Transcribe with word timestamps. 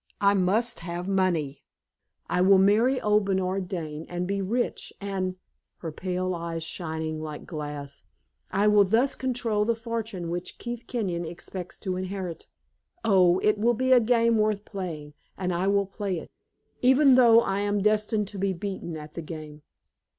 I 0.19 0.33
must 0.33 0.79
have 0.79 1.07
money. 1.07 1.61
I 2.27 2.41
will 2.41 2.57
marry 2.57 2.99
old 2.99 3.23
Bernard 3.25 3.67
Dane, 3.67 4.07
and 4.09 4.25
be 4.25 4.41
rich, 4.41 4.91
and" 4.99 5.35
her 5.77 5.91
pale 5.91 6.33
eyes 6.33 6.63
shining 6.63 7.21
like 7.21 7.45
glass 7.45 8.03
"I 8.49 8.67
will 8.67 8.83
thus 8.83 9.13
control 9.13 9.63
the 9.63 9.75
fortune 9.75 10.31
which 10.31 10.57
Keith 10.57 10.85
Kenyon 10.87 11.23
expects 11.23 11.77
to 11.81 11.97
inherit. 11.97 12.47
Oh, 13.05 13.37
it 13.43 13.59
will 13.59 13.75
be 13.75 13.91
a 13.91 13.99
game 13.99 14.39
worth 14.39 14.65
playing; 14.65 15.13
and 15.37 15.53
I 15.53 15.67
will 15.67 15.85
play 15.85 16.17
it, 16.17 16.31
even 16.81 17.13
though 17.13 17.41
I 17.41 17.59
am 17.59 17.83
destined 17.83 18.27
to 18.29 18.39
be 18.39 18.53
beaten 18.53 18.97
at 18.97 19.13
the 19.13 19.21
game!" 19.21 19.61